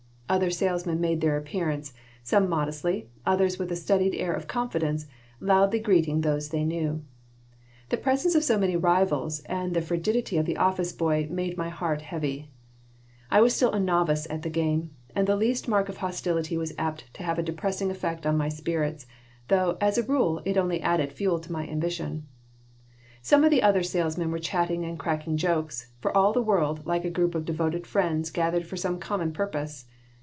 Other 0.31 0.49
salesmen 0.49 1.01
made 1.01 1.19
their 1.19 1.35
appearance, 1.35 1.93
some 2.23 2.47
modestly, 2.47 3.09
others 3.25 3.59
with 3.59 3.69
a 3.69 3.75
studied 3.75 4.15
air 4.15 4.31
of 4.31 4.47
confidence, 4.47 5.05
loudly 5.41 5.77
greeting 5.77 6.21
those 6.21 6.47
they 6.47 6.63
knew. 6.63 7.03
The 7.89 7.97
presence 7.97 8.33
of 8.33 8.41
so 8.45 8.57
many 8.57 8.77
rivals 8.77 9.41
and 9.47 9.73
the 9.73 9.81
frigidity 9.81 10.37
of 10.37 10.45
the 10.45 10.55
office 10.55 10.93
boy 10.93 11.27
made 11.29 11.57
my 11.57 11.67
heart 11.67 12.01
heavy. 12.03 12.49
I 13.29 13.41
was 13.41 13.53
still 13.53 13.73
a 13.73 13.79
novice 13.81 14.25
at 14.29 14.41
the 14.43 14.49
game, 14.49 14.91
and 15.13 15.27
the 15.27 15.35
least 15.35 15.67
mark 15.67 15.89
of 15.89 15.97
hostility 15.97 16.55
was 16.55 16.73
apt 16.77 17.13
to 17.15 17.23
have 17.23 17.37
a 17.37 17.43
depressing 17.43 17.91
effect 17.91 18.25
on 18.25 18.37
my 18.37 18.47
spirits, 18.47 19.05
though, 19.49 19.75
as 19.81 19.97
a 19.97 20.03
rule, 20.03 20.41
it 20.45 20.55
only 20.55 20.79
added 20.79 21.11
fuel 21.11 21.39
to 21.39 21.51
my 21.51 21.67
ambition 21.67 22.25
Some 23.21 23.43
of 23.43 23.51
the 23.51 23.61
other 23.63 23.83
salesmen 23.83 24.31
were 24.31 24.39
chatting 24.39 24.85
and 24.85 24.97
cracking 24.97 25.35
jokes, 25.35 25.91
for 25.99 26.15
all 26.15 26.31
the 26.31 26.41
world 26.41 26.85
like 26.85 27.03
a 27.03 27.09
group 27.09 27.35
of 27.35 27.43
devoted 27.43 27.85
friends 27.85 28.31
gathered 28.31 28.65
for 28.65 28.77
some 28.77 28.97
common 28.97 29.33
purpose. 29.33 29.87